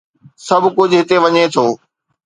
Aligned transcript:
سڀ 0.45 0.63
ڪجهه 0.77 0.99
هتي 1.01 1.17
وڃي 1.23 1.43
ٿو. 1.53 1.65